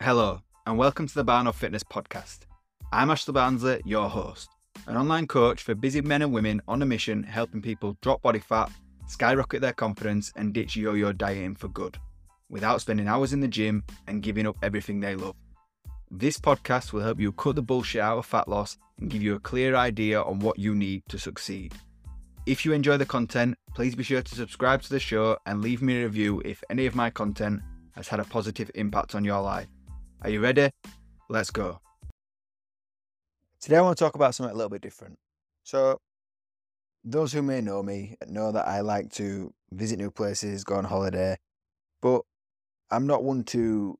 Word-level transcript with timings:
Hello, 0.00 0.40
and 0.64 0.78
welcome 0.78 1.08
to 1.08 1.14
the 1.16 1.24
Barno 1.24 1.52
Fitness 1.52 1.82
Podcast. 1.82 2.42
I'm 2.92 3.10
Ashley 3.10 3.32
Barnsley, 3.32 3.82
your 3.84 4.08
host, 4.08 4.48
an 4.86 4.96
online 4.96 5.26
coach 5.26 5.64
for 5.64 5.74
busy 5.74 6.00
men 6.00 6.22
and 6.22 6.32
women 6.32 6.62
on 6.68 6.80
a 6.82 6.86
mission 6.86 7.24
helping 7.24 7.60
people 7.60 7.96
drop 8.00 8.22
body 8.22 8.38
fat, 8.38 8.70
skyrocket 9.08 9.60
their 9.60 9.72
confidence, 9.72 10.32
and 10.36 10.54
ditch 10.54 10.76
yo 10.76 10.94
yo 10.94 11.12
dieting 11.12 11.56
for 11.56 11.66
good, 11.66 11.98
without 12.48 12.80
spending 12.80 13.08
hours 13.08 13.32
in 13.32 13.40
the 13.40 13.48
gym 13.48 13.82
and 14.06 14.22
giving 14.22 14.46
up 14.46 14.56
everything 14.62 15.00
they 15.00 15.16
love. 15.16 15.34
This 16.12 16.38
podcast 16.38 16.92
will 16.92 17.02
help 17.02 17.18
you 17.18 17.32
cut 17.32 17.56
the 17.56 17.62
bullshit 17.62 18.00
out 18.00 18.18
of 18.18 18.24
fat 18.24 18.46
loss 18.46 18.78
and 19.00 19.10
give 19.10 19.20
you 19.20 19.34
a 19.34 19.40
clear 19.40 19.74
idea 19.74 20.22
on 20.22 20.38
what 20.38 20.60
you 20.60 20.76
need 20.76 21.02
to 21.08 21.18
succeed. 21.18 21.74
If 22.46 22.64
you 22.64 22.72
enjoy 22.72 22.98
the 22.98 23.04
content, 23.04 23.56
please 23.74 23.96
be 23.96 24.04
sure 24.04 24.22
to 24.22 24.34
subscribe 24.36 24.80
to 24.82 24.90
the 24.90 25.00
show 25.00 25.38
and 25.44 25.60
leave 25.60 25.82
me 25.82 25.98
a 25.98 26.04
review 26.04 26.40
if 26.44 26.62
any 26.70 26.86
of 26.86 26.94
my 26.94 27.10
content 27.10 27.62
has 27.96 28.06
had 28.06 28.20
a 28.20 28.24
positive 28.24 28.70
impact 28.76 29.16
on 29.16 29.24
your 29.24 29.42
life. 29.42 29.66
Are 30.20 30.30
you 30.30 30.40
ready? 30.40 30.72
Let's 31.28 31.52
go. 31.52 31.78
Today 33.60 33.76
I 33.76 33.82
want 33.82 33.96
to 33.96 34.04
talk 34.04 34.16
about 34.16 34.34
something 34.34 34.52
a 34.52 34.56
little 34.56 34.68
bit 34.68 34.82
different. 34.82 35.16
So, 35.62 36.00
those 37.04 37.32
who 37.32 37.40
may 37.40 37.60
know 37.60 37.84
me 37.84 38.16
know 38.26 38.50
that 38.50 38.66
I 38.66 38.80
like 38.80 39.12
to 39.12 39.54
visit 39.70 39.96
new 39.96 40.10
places, 40.10 40.64
go 40.64 40.74
on 40.74 40.84
holiday, 40.84 41.38
but 42.02 42.22
I'm 42.90 43.06
not 43.06 43.22
one 43.22 43.44
to 43.44 43.96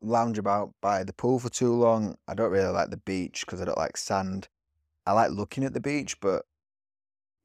lounge 0.00 0.36
about 0.36 0.72
by 0.80 1.04
the 1.04 1.12
pool 1.12 1.38
for 1.38 1.48
too 1.48 1.72
long. 1.72 2.16
I 2.26 2.34
don't 2.34 2.50
really 2.50 2.72
like 2.72 2.90
the 2.90 2.96
beach 2.96 3.46
because 3.46 3.60
I 3.60 3.64
don't 3.64 3.78
like 3.78 3.96
sand. 3.96 4.48
I 5.06 5.12
like 5.12 5.30
looking 5.30 5.62
at 5.62 5.74
the 5.74 5.80
beach, 5.80 6.18
but 6.18 6.44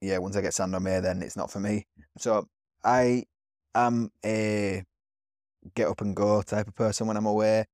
yeah, 0.01 0.17
once 0.17 0.35
I 0.35 0.41
get 0.41 0.55
sand 0.55 0.73
on 0.73 0.81
me, 0.81 0.99
then 1.01 1.21
it's 1.21 1.37
not 1.37 1.51
for 1.51 1.59
me. 1.59 1.85
So 2.17 2.47
I 2.83 3.25
am 3.75 4.11
a 4.25 4.83
get 5.75 5.87
up 5.87 6.01
and 6.01 6.15
go 6.15 6.41
type 6.41 6.67
of 6.67 6.73
person 6.73 7.05
when 7.05 7.15
I'm 7.15 7.27
away. 7.27 7.67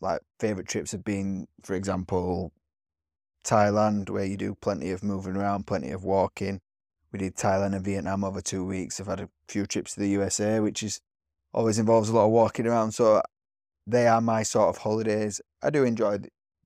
Like 0.00 0.20
favorite 0.38 0.68
trips 0.68 0.92
have 0.92 1.04
been, 1.04 1.48
for 1.62 1.74
example, 1.74 2.52
Thailand, 3.44 4.10
where 4.10 4.24
you 4.24 4.36
do 4.36 4.54
plenty 4.54 4.90
of 4.90 5.02
moving 5.02 5.36
around, 5.36 5.66
plenty 5.66 5.90
of 5.90 6.04
walking. 6.04 6.60
We 7.12 7.18
did 7.18 7.36
Thailand 7.36 7.74
and 7.74 7.84
Vietnam 7.84 8.24
over 8.24 8.40
two 8.40 8.64
weeks. 8.64 9.00
I've 9.00 9.06
had 9.06 9.20
a 9.20 9.30
few 9.48 9.66
trips 9.66 9.94
to 9.94 10.00
the 10.00 10.08
USA, 10.10 10.60
which 10.60 10.82
is 10.82 11.00
always 11.52 11.78
involves 11.78 12.08
a 12.08 12.14
lot 12.14 12.26
of 12.26 12.30
walking 12.30 12.66
around. 12.66 12.92
So 12.92 13.22
they 13.86 14.06
are 14.06 14.20
my 14.20 14.42
sort 14.42 14.68
of 14.68 14.82
holidays. 14.82 15.40
I 15.62 15.70
do 15.70 15.84
enjoy 15.84 16.18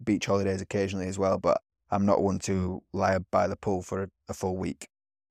beach 0.02 0.26
holidays 0.26 0.60
occasionally 0.60 1.06
as 1.06 1.18
well, 1.18 1.38
but 1.38 1.60
I'm 1.90 2.04
not 2.04 2.22
one 2.22 2.40
to 2.40 2.82
lie 2.92 3.18
by 3.30 3.46
the 3.46 3.56
pool 3.56 3.82
for 3.82 4.02
a, 4.02 4.08
a 4.28 4.34
full 4.34 4.56
week. 4.56 4.88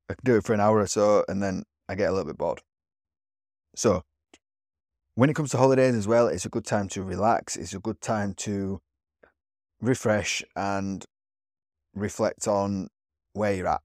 I 0.09 0.13
can 0.13 0.23
do 0.23 0.37
it 0.37 0.45
for 0.45 0.53
an 0.53 0.59
hour 0.59 0.79
or 0.79 0.87
so 0.87 1.25
and 1.27 1.43
then 1.43 1.63
I 1.89 1.95
get 1.95 2.09
a 2.09 2.11
little 2.11 2.27
bit 2.27 2.37
bored. 2.37 2.61
So, 3.75 4.03
when 5.15 5.29
it 5.29 5.35
comes 5.35 5.51
to 5.51 5.57
holidays 5.57 5.95
as 5.95 6.07
well, 6.07 6.27
it's 6.27 6.45
a 6.45 6.49
good 6.49 6.65
time 6.65 6.87
to 6.89 7.03
relax. 7.03 7.55
It's 7.57 7.73
a 7.73 7.79
good 7.79 8.01
time 8.01 8.33
to 8.35 8.81
refresh 9.81 10.43
and 10.55 11.05
reflect 11.93 12.47
on 12.47 12.87
where 13.33 13.53
you're 13.53 13.67
at 13.67 13.81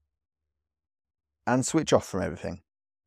and 1.45 1.65
switch 1.65 1.91
off 1.91 2.05
from 2.07 2.21
everything 2.21 2.61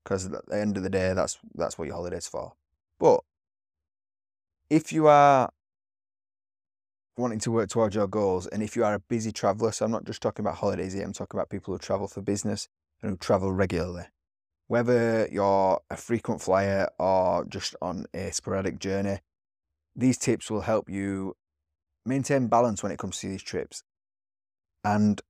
because 0.04 0.26
at 0.26 0.46
the 0.46 0.58
end 0.58 0.76
of 0.76 0.82
the 0.82 0.90
day 0.90 1.12
that's 1.14 1.38
that's 1.54 1.78
what 1.78 1.86
your 1.86 1.94
holiday's 1.94 2.26
for 2.26 2.52
but 2.98 3.20
if 4.68 4.92
you 4.92 5.06
are 5.06 5.50
wanting 7.16 7.38
to 7.38 7.50
work 7.50 7.68
towards 7.68 7.94
your 7.94 8.06
goals 8.06 8.46
and 8.46 8.62
if 8.62 8.76
you 8.76 8.84
are 8.84 8.94
a 8.94 9.00
busy 9.08 9.30
traveler 9.30 9.70
so 9.72 9.84
i'm 9.84 9.90
not 9.90 10.04
just 10.04 10.22
talking 10.22 10.44
about 10.44 10.56
holidays 10.56 10.92
here 10.94 11.04
i'm 11.04 11.12
talking 11.12 11.38
about 11.38 11.50
people 11.50 11.72
who 11.72 11.78
travel 11.78 12.08
for 12.08 12.22
business 12.22 12.68
and 13.02 13.10
who 13.10 13.16
travel 13.16 13.52
regularly 13.52 14.04
whether 14.70 15.28
you're 15.32 15.80
a 15.90 15.96
frequent 15.96 16.40
flyer 16.40 16.88
or 17.00 17.44
just 17.44 17.74
on 17.82 18.06
a 18.14 18.30
sporadic 18.30 18.78
journey 18.78 19.18
these 19.96 20.16
tips 20.16 20.48
will 20.48 20.60
help 20.60 20.88
you 20.88 21.34
maintain 22.06 22.46
balance 22.46 22.80
when 22.80 22.92
it 22.92 22.98
comes 22.98 23.18
to 23.18 23.26
these 23.26 23.42
trips 23.42 23.82
and 24.84 25.22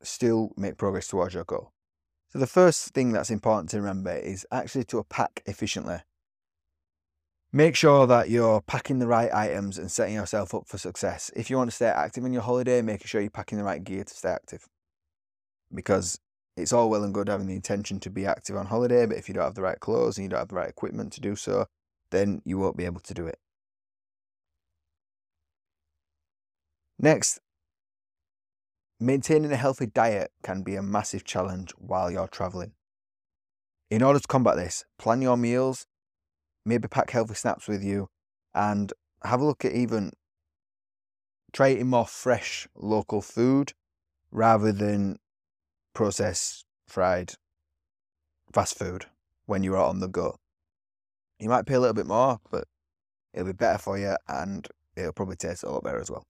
still 0.00 0.52
make 0.56 0.76
progress 0.76 1.08
towards 1.08 1.34
your 1.34 1.42
goal 1.42 1.72
so 2.28 2.38
the 2.38 2.46
first 2.46 2.94
thing 2.94 3.10
that's 3.10 3.30
important 3.30 3.68
to 3.68 3.78
remember 3.78 4.12
is 4.12 4.46
actually 4.52 4.84
to 4.84 5.02
pack 5.02 5.42
efficiently 5.46 5.98
Make 7.50 7.76
sure 7.76 8.06
that 8.06 8.28
you're 8.28 8.60
packing 8.60 8.98
the 8.98 9.06
right 9.06 9.32
items 9.32 9.78
and 9.78 9.90
setting 9.90 10.14
yourself 10.14 10.54
up 10.54 10.68
for 10.68 10.76
success. 10.76 11.30
If 11.34 11.48
you 11.48 11.56
want 11.56 11.70
to 11.70 11.74
stay 11.74 11.86
active 11.86 12.26
in 12.26 12.32
your 12.34 12.42
holiday, 12.42 12.82
making 12.82 13.06
sure 13.06 13.22
you're 13.22 13.30
packing 13.30 13.56
the 13.56 13.64
right 13.64 13.82
gear 13.82 14.04
to 14.04 14.14
stay 14.14 14.28
active. 14.28 14.68
Because 15.74 16.20
it's 16.58 16.72
all 16.72 16.90
well 16.90 17.04
and 17.04 17.14
good 17.14 17.28
having 17.28 17.46
the 17.46 17.54
intention 17.54 18.00
to 18.00 18.10
be 18.10 18.26
active 18.26 18.56
on 18.56 18.66
holiday, 18.66 19.06
but 19.06 19.16
if 19.16 19.28
you 19.28 19.34
don't 19.34 19.44
have 19.44 19.54
the 19.54 19.62
right 19.62 19.80
clothes 19.80 20.18
and 20.18 20.24
you 20.24 20.28
don't 20.28 20.40
have 20.40 20.48
the 20.48 20.56
right 20.56 20.68
equipment 20.68 21.12
to 21.14 21.20
do 21.20 21.36
so, 21.36 21.66
then 22.10 22.42
you 22.44 22.58
won't 22.58 22.76
be 22.76 22.84
able 22.84 23.00
to 23.00 23.14
do 23.14 23.26
it. 23.26 23.38
Next, 26.98 27.40
maintaining 28.98 29.52
a 29.52 29.56
healthy 29.56 29.86
diet 29.86 30.32
can 30.42 30.62
be 30.62 30.74
a 30.74 30.82
massive 30.82 31.24
challenge 31.24 31.72
while 31.78 32.10
you're 32.10 32.28
traveling. 32.28 32.72
In 33.90 34.02
order 34.02 34.18
to 34.18 34.26
combat 34.26 34.56
this, 34.56 34.84
plan 34.98 35.22
your 35.22 35.36
meals 35.36 35.86
maybe 36.68 36.86
pack 36.86 37.10
healthy 37.10 37.34
snacks 37.34 37.66
with 37.66 37.82
you 37.82 38.08
and 38.54 38.92
have 39.24 39.40
a 39.40 39.44
look 39.44 39.64
at 39.64 39.72
even 39.72 40.12
try 41.52 41.70
eating 41.70 41.88
more 41.88 42.06
fresh 42.06 42.68
local 42.76 43.22
food 43.22 43.72
rather 44.30 44.70
than 44.70 45.18
processed 45.94 46.64
fried 46.86 47.34
fast 48.52 48.78
food 48.78 49.06
when 49.46 49.62
you're 49.62 49.76
on 49.76 50.00
the 50.00 50.08
go. 50.08 50.36
You 51.38 51.48
might 51.48 51.66
pay 51.66 51.74
a 51.74 51.80
little 51.80 51.94
bit 51.94 52.06
more, 52.06 52.38
but 52.50 52.64
it'll 53.32 53.46
be 53.46 53.52
better 53.52 53.78
for 53.78 53.98
you 53.98 54.16
and 54.28 54.66
it'll 54.96 55.12
probably 55.12 55.36
taste 55.36 55.62
a 55.62 55.70
lot 55.70 55.84
better 55.84 56.00
as 56.00 56.10
well. 56.10 56.24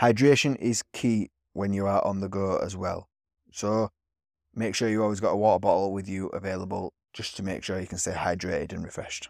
Hydration 0.00 0.56
is 0.56 0.82
key 0.92 1.30
when 1.52 1.72
you 1.72 1.86
are 1.86 2.04
on 2.04 2.20
the 2.20 2.28
go 2.28 2.56
as 2.58 2.76
well. 2.76 3.08
So 3.52 3.90
make 4.54 4.74
sure 4.74 4.88
you 4.88 5.02
always 5.02 5.20
got 5.20 5.30
a 5.30 5.36
water 5.36 5.60
bottle 5.60 5.92
with 5.92 6.08
you 6.08 6.28
available 6.28 6.92
just 7.12 7.36
to 7.36 7.42
make 7.42 7.64
sure 7.64 7.80
you 7.80 7.86
can 7.86 7.98
stay 7.98 8.12
hydrated 8.12 8.72
and 8.72 8.84
refreshed. 8.84 9.28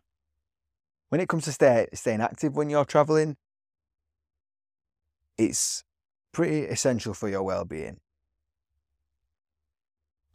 When 1.09 1.21
it 1.21 1.29
comes 1.29 1.45
to 1.45 1.53
stay, 1.53 1.87
staying 1.95 2.21
active 2.21 2.57
when 2.57 2.69
you're 2.69 2.85
traveling, 2.85 3.37
it's 5.39 5.85
pretty 6.33 6.65
essential 6.65 7.15
for 7.15 7.29
your 7.29 7.43
well-being. 7.43 7.99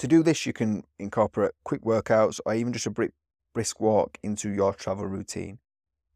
To 0.04 0.08
do 0.10 0.22
this, 0.22 0.46
you 0.46 0.52
can 0.52 0.84
incorporate 1.00 1.54
quick 1.64 1.84
workouts 1.84 2.42
or 2.46 2.54
even 2.54 2.74
just 2.74 2.88
a 2.88 3.10
brisk 3.54 3.80
walk 3.80 4.18
into 4.22 4.50
your 4.50 4.74
travel 4.74 5.06
routine. 5.06 5.60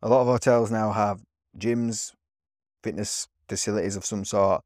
A 0.01 0.09
lot 0.09 0.19
of 0.19 0.27
hotels 0.27 0.69
now 0.69 0.91
have 0.91 1.21
gyms, 1.57 2.11
fitness 2.83 3.29
facilities 3.47 3.95
of 3.95 4.03
some 4.03 4.25
sort, 4.25 4.61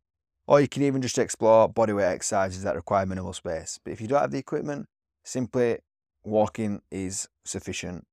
or 0.48 0.60
you 0.60 0.68
can 0.68 0.82
even 0.82 1.04
just 1.04 1.20
explore 1.20 1.72
bodyweight 1.72 2.10
exercises 2.10 2.64
that 2.64 2.74
require 2.74 3.06
minimal 3.06 3.34
space. 3.34 3.80
But 3.84 3.94
if 3.94 4.02
you 4.02 4.08
don't 4.08 4.22
have 4.22 4.32
the 4.32 4.40
equipment, 4.40 4.88
simply 5.24 5.78
walking 6.24 6.82
is 6.90 7.30
sufficient 7.46 8.08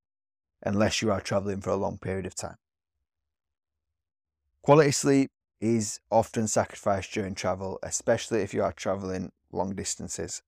unless 0.62 1.00
you 1.00 1.10
are 1.10 1.22
traveling 1.22 1.62
for 1.62 1.70
a 1.70 1.76
long 1.76 1.96
period 1.96 2.26
of 2.26 2.34
time. 2.34 2.56
Quality 4.60 4.90
sleep 4.90 5.30
is 5.58 6.00
often 6.10 6.46
sacrificed 6.46 7.14
during 7.14 7.34
travel, 7.34 7.78
especially 7.82 8.42
if 8.42 8.52
you 8.52 8.62
are 8.62 8.74
traveling 8.74 9.32
long 9.50 9.74
distances. 9.74 10.42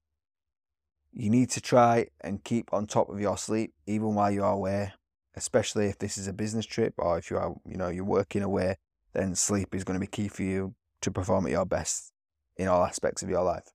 You 1.13 1.31
need 1.31 1.51
to 1.51 1.61
try 1.61 2.07
and 2.21 2.43
keep 2.45 2.73
on 2.73 2.87
top 2.87 3.09
of 3.09 3.21
your 3.21 3.37
sleep 3.37 3.75
even 3.87 4.15
while 4.15 4.31
you 4.31 4.45
are 4.45 4.53
away, 4.53 4.93
especially 5.35 5.87
if 5.87 5.99
this 5.99 6.17
is 6.17 6.29
a 6.29 6.33
business 6.33 6.67
trip 6.67 6.95
or 6.99 7.19
if 7.19 7.31
you 7.31 7.37
are, 7.37 7.55
you 7.67 7.77
know, 7.77 7.89
you're 7.89 8.05
working 8.05 8.43
away, 8.43 8.77
then 9.13 9.35
sleep 9.35 9.75
is 9.75 9.85
going 9.85 9.99
to 9.99 10.01
be 10.01 10.07
key 10.07 10.29
for 10.29 10.43
you 10.43 10.75
to 11.01 11.11
perform 11.11 11.47
at 11.47 11.53
your 11.53 11.67
best 11.67 12.13
in 12.57 12.69
all 12.69 12.85
aspects 12.85 13.23
of 13.23 13.29
your 13.29 13.43
life. 13.43 13.73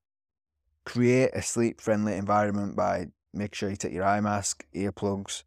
Create 0.86 1.32
a 1.34 1.42
sleep 1.42 1.82
friendly 1.82 2.16
environment 2.16 2.76
by 2.76 3.08
make 3.34 3.54
sure 3.54 3.70
you 3.70 3.76
take 3.76 3.94
your 3.94 4.06
eye 4.06 4.22
mask, 4.22 4.66
earplugs, 4.74 5.44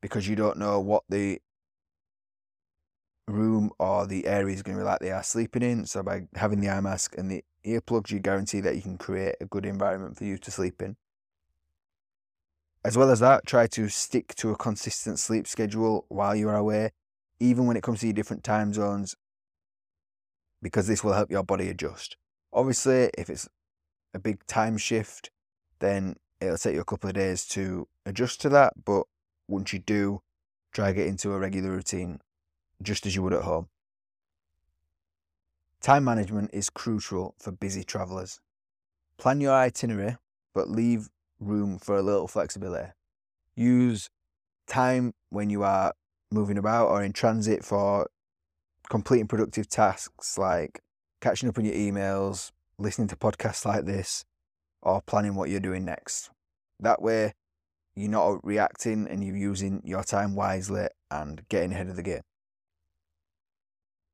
because 0.00 0.26
you 0.26 0.36
don't 0.36 0.56
know 0.56 0.80
what 0.80 1.02
the 1.08 1.40
room 3.28 3.70
or 3.78 4.06
the 4.06 4.26
area 4.26 4.54
is 4.54 4.62
going 4.62 4.76
to 4.76 4.82
be 4.82 4.86
like 4.86 5.00
they 5.00 5.10
are 5.10 5.22
sleeping 5.22 5.62
in. 5.62 5.86
So 5.86 6.02
by 6.02 6.22
having 6.34 6.60
the 6.60 6.70
eye 6.70 6.80
mask 6.80 7.16
and 7.18 7.30
the 7.30 7.44
earplugs, 7.64 8.10
you 8.10 8.20
guarantee 8.20 8.60
that 8.60 8.76
you 8.76 8.82
can 8.82 8.98
create 8.98 9.36
a 9.40 9.46
good 9.46 9.66
environment 9.66 10.16
for 10.16 10.24
you 10.24 10.38
to 10.38 10.50
sleep 10.50 10.80
in. 10.82 10.96
As 12.82 12.96
well 12.96 13.10
as 13.10 13.20
that, 13.20 13.46
try 13.46 13.66
to 13.68 13.88
stick 13.88 14.34
to 14.36 14.50
a 14.50 14.56
consistent 14.56 15.18
sleep 15.18 15.46
schedule 15.46 16.06
while 16.08 16.34
you 16.34 16.48
are 16.48 16.56
away, 16.56 16.92
even 17.38 17.66
when 17.66 17.76
it 17.76 17.82
comes 17.82 18.00
to 18.00 18.06
your 18.06 18.14
different 18.14 18.42
time 18.42 18.72
zones, 18.72 19.16
because 20.62 20.86
this 20.86 21.04
will 21.04 21.12
help 21.12 21.30
your 21.30 21.42
body 21.42 21.68
adjust. 21.68 22.16
Obviously, 22.52 23.10
if 23.18 23.28
it's 23.28 23.48
a 24.14 24.18
big 24.18 24.46
time 24.46 24.78
shift, 24.78 25.30
then 25.78 26.16
it'll 26.40 26.56
take 26.56 26.74
you 26.74 26.80
a 26.80 26.84
couple 26.84 27.08
of 27.08 27.14
days 27.14 27.44
to 27.46 27.86
adjust 28.06 28.40
to 28.40 28.48
that, 28.48 28.72
but 28.84 29.04
once 29.46 29.72
you 29.72 29.78
do, 29.78 30.22
try 30.72 30.92
get 30.92 31.06
into 31.06 31.32
a 31.32 31.38
regular 31.38 31.70
routine 31.70 32.20
just 32.82 33.04
as 33.04 33.14
you 33.14 33.22
would 33.22 33.34
at 33.34 33.42
home. 33.42 33.68
Time 35.80 36.04
management 36.04 36.50
is 36.52 36.70
crucial 36.70 37.34
for 37.38 37.52
busy 37.52 37.84
travellers. 37.84 38.40
Plan 39.18 39.40
your 39.40 39.54
itinerary, 39.54 40.16
but 40.54 40.68
leave 40.68 41.08
room 41.40 41.78
for 41.78 41.96
a 41.96 42.02
little 42.02 42.28
flexibility. 42.28 42.92
Use 43.56 44.08
time 44.68 45.12
when 45.30 45.50
you 45.50 45.62
are 45.62 45.92
moving 46.30 46.58
about 46.58 46.88
or 46.88 47.02
in 47.02 47.12
transit 47.12 47.64
for 47.64 48.08
completing 48.88 49.26
productive 49.26 49.68
tasks 49.68 50.38
like 50.38 50.80
catching 51.20 51.48
up 51.48 51.58
on 51.58 51.64
your 51.64 51.74
emails, 51.74 52.50
listening 52.78 53.08
to 53.08 53.16
podcasts 53.16 53.64
like 53.64 53.84
this, 53.84 54.24
or 54.82 55.02
planning 55.02 55.34
what 55.34 55.50
you're 55.50 55.60
doing 55.60 55.84
next. 55.84 56.30
That 56.78 57.02
way, 57.02 57.34
you're 57.94 58.10
not 58.10 58.44
reacting 58.44 59.06
and 59.08 59.24
you're 59.24 59.36
using 59.36 59.82
your 59.84 60.04
time 60.04 60.34
wisely 60.34 60.86
and 61.10 61.42
getting 61.48 61.72
ahead 61.72 61.88
of 61.88 61.96
the 61.96 62.02
game. 62.02 62.22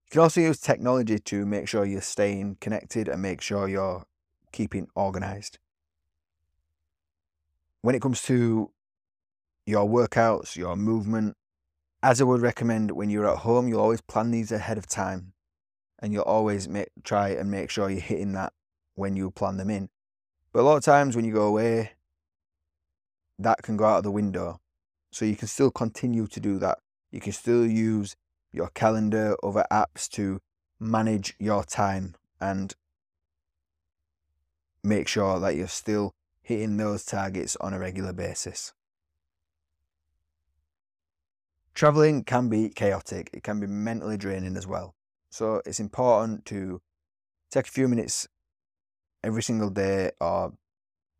You 0.07 0.11
can 0.13 0.21
also 0.21 0.41
use 0.41 0.61
technology 0.61 1.19
to 1.19 1.45
make 1.45 1.69
sure 1.69 1.85
you're 1.85 2.01
staying 2.01 2.59
connected 2.61 3.09
and 3.09 3.21
make 3.21 3.41
sure 3.41 3.69
you're 3.69 4.05
keeping 4.53 4.89
organized. 4.95 5.59
When 7.87 7.95
it 7.95 8.03
comes 8.03 8.21
to 8.23 8.73
your 9.65 9.89
workouts, 9.89 10.57
your 10.57 10.75
movement, 10.75 11.37
as 12.03 12.21
I 12.21 12.25
would 12.25 12.41
recommend 12.41 12.91
when 12.91 13.11
you're 13.11 13.31
at 13.31 13.39
home, 13.39 13.69
you'll 13.69 13.81
always 13.81 14.01
plan 14.01 14.33
these 14.33 14.51
ahead 14.51 14.77
of 14.77 14.89
time 14.89 15.35
and 16.01 16.13
you'll 16.13 16.25
always 16.25 16.69
make, 16.69 16.89
try 17.05 17.29
and 17.29 17.49
make 17.49 17.71
sure 17.71 17.89
you're 17.89 18.01
hitting 18.01 18.33
that 18.33 18.53
when 18.97 19.15
you 19.15 19.31
plan 19.31 19.57
them 19.57 19.71
in. 19.71 19.89
But 20.53 20.63
a 20.63 20.65
lot 20.65 20.77
of 20.77 20.83
times 20.83 21.15
when 21.15 21.25
you 21.25 21.33
go 21.33 21.47
away, 21.47 21.93
that 23.39 23.63
can 23.63 23.77
go 23.77 23.85
out 23.85 23.99
of 23.99 24.03
the 24.03 24.11
window. 24.11 24.59
So 25.13 25.25
you 25.25 25.37
can 25.37 25.47
still 25.47 25.71
continue 25.71 26.27
to 26.27 26.41
do 26.41 26.59
that. 26.59 26.79
You 27.13 27.21
can 27.21 27.35
still 27.35 27.65
use 27.65 28.17
your 28.53 28.71
calendar, 28.71 29.37
other 29.45 29.65
apps 29.71 30.09
to 30.15 30.41
manage 30.81 31.37
your 31.39 31.63
time 31.63 32.17
and 32.41 32.75
make 34.83 35.07
sure 35.07 35.39
that 35.39 35.55
you're 35.55 35.69
still 35.69 36.16
hitting 36.47 36.77
those 36.77 37.05
targets 37.05 37.57
on 37.57 37.75
a 37.75 37.79
regular 37.79 38.13
basis. 38.13 38.73
Traveling 41.75 42.23
can 42.23 42.49
be 42.49 42.69
chaotic, 42.69 43.31
it 43.33 43.43
can 43.43 43.59
be 43.59 43.67
mentally 43.67 44.17
draining 44.17 44.57
as 44.57 44.65
well. 44.65 44.95
So 45.29 45.61
it's 45.67 45.81
important 45.81 46.45
to 46.47 46.81
take 47.51 47.67
a 47.67 47.71
few 47.71 47.89
minutes 47.89 48.29
every 49.25 49.43
single 49.43 49.71
day 49.71 50.13
or 50.21 50.53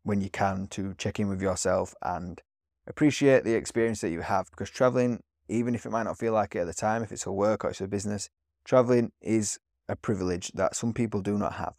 when 0.03 0.21
you 0.21 0.29
can 0.29 0.67
to 0.67 0.93
check 0.97 1.19
in 1.19 1.27
with 1.27 1.41
yourself 1.41 1.93
and 2.01 2.41
appreciate 2.87 3.43
the 3.43 3.53
experience 3.53 3.99
that 3.99 4.11
you 4.11 4.21
have 4.21 4.49
because 4.49 4.69
traveling, 4.69 5.19
even 5.49 5.75
if 5.75 5.85
it 5.85 5.91
might 5.91 6.03
not 6.03 6.17
feel 6.17 6.31
like 6.31 6.55
it 6.55 6.59
at 6.59 6.67
the 6.67 6.73
time, 6.73 7.03
if 7.03 7.11
it's 7.11 7.25
a 7.25 7.33
work 7.33 7.65
or 7.65 7.71
it's 7.71 7.81
a 7.81 7.87
business, 7.87 8.29
traveling 8.63 9.11
is 9.21 9.59
a 9.89 9.97
privilege 9.97 10.53
that 10.53 10.73
some 10.73 10.93
people 10.93 11.19
do 11.21 11.37
not 11.37 11.55
have. 11.55 11.75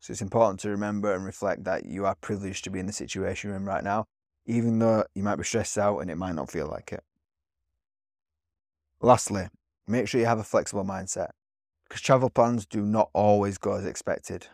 So 0.00 0.12
it's 0.12 0.22
important 0.22 0.60
to 0.60 0.70
remember 0.70 1.14
and 1.14 1.24
reflect 1.24 1.64
that 1.64 1.84
you 1.84 2.06
are 2.06 2.14
privileged 2.14 2.64
to 2.64 2.70
be 2.70 2.80
in 2.80 2.86
the 2.86 2.92
situation 2.92 3.50
you're 3.50 3.56
in 3.56 3.66
right 3.66 3.84
now, 3.84 4.06
even 4.46 4.78
though 4.78 5.04
you 5.14 5.22
might 5.22 5.36
be 5.36 5.44
stressed 5.44 5.76
out 5.76 5.98
and 5.98 6.10
it 6.10 6.16
might 6.16 6.34
not 6.34 6.50
feel 6.50 6.66
like 6.66 6.92
it. 6.92 7.04
Lastly, 9.02 9.48
make 9.86 10.08
sure 10.08 10.20
you 10.20 10.26
have 10.26 10.38
a 10.38 10.44
flexible 10.44 10.84
mindset 10.84 11.30
because 11.84 12.00
travel 12.00 12.30
plans 12.30 12.64
do 12.64 12.82
not 12.82 13.10
always 13.12 13.58
go 13.58 13.74
as 13.74 13.84
expected. 13.84 14.46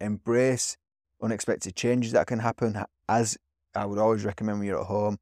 Embrace 0.00 0.76
unexpected 1.22 1.76
changes 1.76 2.12
that 2.12 2.26
can 2.26 2.38
happen, 2.38 2.82
as 3.08 3.36
I 3.74 3.84
would 3.84 3.98
always 3.98 4.24
recommend 4.24 4.58
when 4.58 4.68
you're 4.68 4.80
at 4.80 4.86
home. 4.86 5.18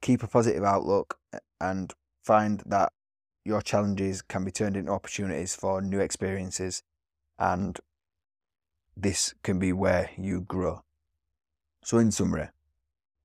Keep 0.00 0.22
a 0.22 0.28
positive 0.28 0.64
outlook 0.64 1.18
and 1.60 1.92
find 2.24 2.62
that 2.66 2.92
your 3.44 3.62
challenges 3.62 4.22
can 4.22 4.44
be 4.44 4.50
turned 4.50 4.76
into 4.76 4.92
opportunities 4.92 5.54
for 5.54 5.80
new 5.80 6.00
experiences, 6.00 6.82
and 7.38 7.78
this 8.96 9.34
can 9.42 9.58
be 9.58 9.72
where 9.72 10.10
you 10.16 10.40
grow. 10.40 10.82
So, 11.84 11.98
in 11.98 12.10
summary, 12.10 12.48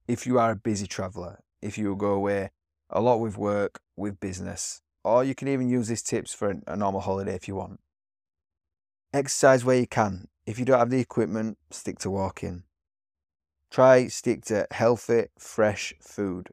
if 0.07 0.27
you 0.27 0.37
are 0.37 0.51
a 0.51 0.55
busy 0.55 0.87
traveler, 0.87 1.39
if 1.61 1.77
you 1.77 1.95
go 1.95 2.13
away 2.13 2.51
a 2.89 3.01
lot 3.01 3.19
with 3.19 3.37
work, 3.37 3.79
with 3.95 4.19
business, 4.19 4.81
or 5.03 5.23
you 5.23 5.33
can 5.33 5.47
even 5.47 5.69
use 5.69 5.87
these 5.87 6.03
tips 6.03 6.33
for 6.33 6.55
a 6.67 6.75
normal 6.75 7.01
holiday 7.01 7.33
if 7.33 7.47
you 7.47 7.55
want. 7.55 7.79
Exercise 9.13 9.65
where 9.65 9.79
you 9.79 9.87
can. 9.87 10.27
If 10.45 10.59
you 10.59 10.65
don't 10.65 10.79
have 10.79 10.89
the 10.89 10.99
equipment, 10.99 11.57
stick 11.69 11.99
to 11.99 12.09
walking. 12.09 12.63
Try 13.69 14.07
stick 14.07 14.43
to 14.45 14.67
healthy, 14.71 15.27
fresh 15.39 15.93
food, 16.01 16.49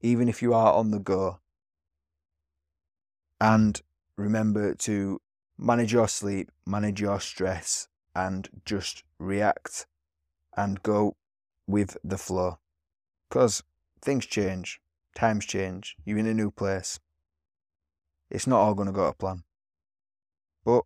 even 0.00 0.28
if 0.28 0.40
you 0.40 0.54
are 0.54 0.72
on 0.72 0.90
the 0.90 0.98
go. 0.98 1.40
And 3.40 3.80
remember 4.16 4.74
to 4.74 5.20
manage 5.58 5.92
your 5.92 6.08
sleep, 6.08 6.50
manage 6.66 7.00
your 7.00 7.20
stress, 7.20 7.88
and 8.14 8.48
just 8.64 9.04
react 9.18 9.86
and 10.56 10.82
go 10.82 11.16
with 11.66 11.96
the 12.04 12.18
flow. 12.18 12.58
Because 13.28 13.62
things 14.00 14.26
change. 14.26 14.80
Times 15.14 15.46
change. 15.46 15.96
You're 16.04 16.18
in 16.18 16.26
a 16.26 16.34
new 16.34 16.50
place. 16.50 17.00
It's 18.30 18.46
not 18.46 18.60
all 18.60 18.74
going 18.74 18.86
to 18.86 18.92
go 18.92 19.06
to 19.06 19.12
plan. 19.14 19.44
But 20.64 20.84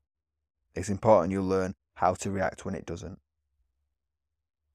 it's 0.75 0.89
important 0.89 1.33
you 1.33 1.43
learn 1.43 1.75
how 1.95 2.15
to 2.15 2.31
react 2.31 2.65
when 2.65 2.75
it 2.75 2.87
doesn't. 2.87 3.19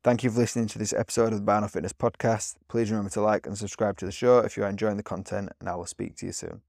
Thank 0.04 0.24
you 0.24 0.32
for 0.32 0.40
listening 0.40 0.68
to 0.70 0.80
this 0.80 0.94
episode 0.94 1.32
of 1.32 1.46
the 1.46 1.52
Barno 1.52 1.70
Fitness 1.70 1.94
Podcast. 1.94 2.56
Please 2.68 2.90
remember 2.90 3.12
to 3.12 3.22
like 3.22 3.46
and 3.46 3.56
subscribe 3.56 3.98
to 3.98 4.06
the 4.06 4.12
show 4.12 4.40
if 4.40 4.58
you 4.58 4.64
are 4.64 4.70
enjoying 4.70 4.98
the 4.98 5.04
content, 5.04 5.50
and 5.60 5.70
I 5.70 5.76
will 5.76 5.86
speak 5.86 6.16
to 6.18 6.26
you 6.26 6.32
soon. 6.32 6.62